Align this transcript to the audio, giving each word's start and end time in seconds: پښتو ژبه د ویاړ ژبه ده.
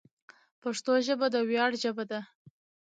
پښتو 0.61 0.93
ژبه 1.05 1.27
د 1.33 1.35
ویاړ 1.49 1.71
ژبه 1.83 2.03
ده. 2.11 2.19